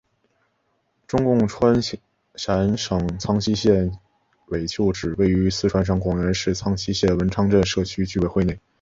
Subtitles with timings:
[1.05, 1.79] 中共川
[2.33, 3.91] 陕省苍溪县
[4.47, 8.59] 委旧址位于四川省广元市苍溪县文昌镇社区居委会内。